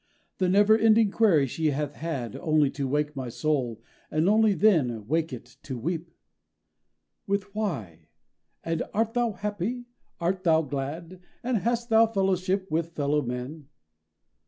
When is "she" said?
1.45-1.67